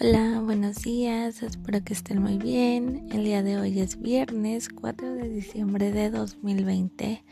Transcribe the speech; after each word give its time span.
Hola, 0.00 0.40
buenos 0.44 0.82
días, 0.82 1.42
espero 1.42 1.82
que 1.82 1.92
estén 1.92 2.22
muy 2.22 2.38
bien. 2.38 3.08
El 3.10 3.24
día 3.24 3.42
de 3.42 3.58
hoy 3.58 3.80
es 3.80 4.00
viernes 4.00 4.68
4 4.68 5.14
de 5.14 5.28
diciembre 5.28 5.90
de 5.90 6.10
2020. 6.10 7.24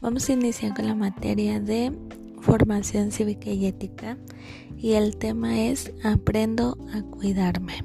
Vamos 0.00 0.28
a 0.28 0.32
iniciar 0.32 0.74
con 0.74 0.88
la 0.88 0.96
materia 0.96 1.60
de 1.60 1.92
formación 2.40 3.12
cívica 3.12 3.50
y 3.50 3.66
ética 3.66 4.18
y 4.76 4.94
el 4.94 5.16
tema 5.16 5.60
es 5.60 5.92
aprendo 6.02 6.76
a 6.92 7.02
cuidarme. 7.02 7.84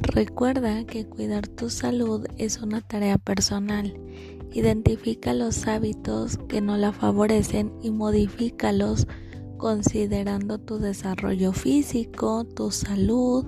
Recuerda 0.00 0.84
que 0.84 1.06
cuidar 1.06 1.46
tu 1.46 1.70
salud 1.70 2.26
es 2.38 2.58
una 2.58 2.80
tarea 2.80 3.16
personal. 3.16 3.96
Identifica 4.54 5.34
los 5.34 5.68
hábitos 5.68 6.36
que 6.48 6.60
no 6.60 6.76
la 6.76 6.92
favorecen 6.92 7.70
y 7.80 7.92
modifícalos 7.92 9.06
considerando 9.58 10.58
tu 10.58 10.78
desarrollo 10.78 11.52
físico, 11.52 12.44
tu 12.44 12.70
salud 12.70 13.46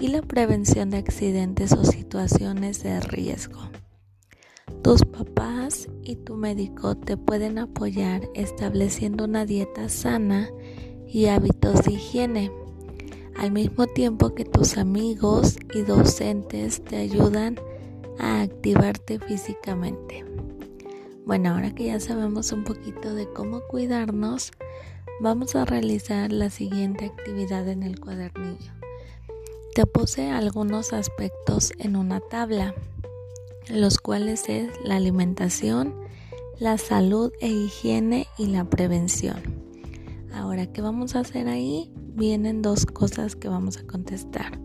y 0.00 0.08
la 0.08 0.22
prevención 0.22 0.90
de 0.90 0.98
accidentes 0.98 1.72
o 1.72 1.84
situaciones 1.84 2.82
de 2.82 3.00
riesgo. 3.00 3.60
Tus 4.82 5.02
papás 5.04 5.88
y 6.02 6.16
tu 6.16 6.36
médico 6.36 6.96
te 6.96 7.16
pueden 7.16 7.58
apoyar 7.58 8.22
estableciendo 8.34 9.24
una 9.24 9.46
dieta 9.46 9.88
sana 9.88 10.50
y 11.06 11.26
hábitos 11.26 11.82
de 11.84 11.92
higiene, 11.92 12.50
al 13.36 13.52
mismo 13.52 13.86
tiempo 13.86 14.34
que 14.34 14.44
tus 14.44 14.76
amigos 14.76 15.56
y 15.74 15.82
docentes 15.82 16.82
te 16.84 16.96
ayudan 16.96 17.56
a 18.18 18.42
activarte 18.42 19.18
físicamente. 19.18 20.24
Bueno, 21.24 21.50
ahora 21.50 21.74
que 21.74 21.86
ya 21.86 22.00
sabemos 22.00 22.52
un 22.52 22.64
poquito 22.64 23.14
de 23.14 23.26
cómo 23.32 23.60
cuidarnos, 23.68 24.52
Vamos 25.20 25.54
a 25.54 25.64
realizar 25.64 26.32
la 26.32 26.50
siguiente 26.50 27.04
actividad 27.04 27.68
en 27.68 27.84
el 27.84 28.00
cuadernillo. 28.00 28.72
Te 29.74 29.86
puse 29.86 30.30
algunos 30.30 30.92
aspectos 30.92 31.72
en 31.78 31.94
una 31.94 32.18
tabla, 32.18 32.74
los 33.68 33.98
cuales 33.98 34.48
es 34.48 34.70
la 34.84 34.96
alimentación, 34.96 35.94
la 36.58 36.78
salud 36.78 37.32
e 37.40 37.48
higiene 37.48 38.26
y 38.38 38.46
la 38.46 38.68
prevención. 38.68 39.36
Ahora, 40.32 40.66
¿qué 40.66 40.82
vamos 40.82 41.14
a 41.14 41.20
hacer 41.20 41.46
ahí? 41.46 41.92
Vienen 41.96 42.60
dos 42.60 42.84
cosas 42.84 43.36
que 43.36 43.48
vamos 43.48 43.78
a 43.78 43.86
contestar. 43.86 44.60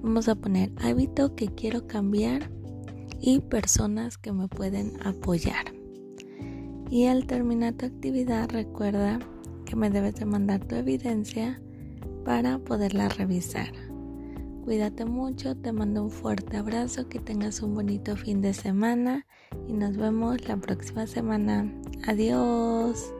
Vamos 0.00 0.28
a 0.28 0.36
poner 0.36 0.70
hábito 0.80 1.34
que 1.34 1.48
quiero 1.48 1.88
cambiar 1.88 2.52
y 3.20 3.40
personas 3.40 4.16
que 4.16 4.30
me 4.30 4.46
pueden 4.46 4.92
apoyar. 5.04 5.74
Y 6.88 7.06
al 7.06 7.26
terminar 7.26 7.74
tu 7.74 7.86
actividad, 7.86 8.48
recuerda 8.50 9.18
que 9.68 9.76
me 9.76 9.90
debes 9.90 10.14
de 10.14 10.24
mandar 10.24 10.64
tu 10.64 10.76
evidencia 10.76 11.60
para 12.24 12.58
poderla 12.58 13.10
revisar. 13.10 13.70
Cuídate 14.64 15.04
mucho, 15.04 15.56
te 15.56 15.72
mando 15.72 16.04
un 16.04 16.10
fuerte 16.10 16.56
abrazo, 16.56 17.06
que 17.10 17.18
tengas 17.18 17.60
un 17.60 17.74
bonito 17.74 18.16
fin 18.16 18.40
de 18.40 18.54
semana 18.54 19.26
y 19.66 19.74
nos 19.74 19.98
vemos 19.98 20.48
la 20.48 20.56
próxima 20.56 21.06
semana. 21.06 21.70
Adiós. 22.06 23.12